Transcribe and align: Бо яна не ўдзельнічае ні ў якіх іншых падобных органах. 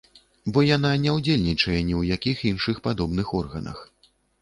Бо 0.55 0.63
яна 0.77 0.91
не 1.03 1.11
ўдзельнічае 1.17 1.75
ні 1.89 1.93
ў 1.99 2.17
якіх 2.17 2.37
іншых 2.53 2.83
падобных 2.91 3.27
органах. 3.45 3.89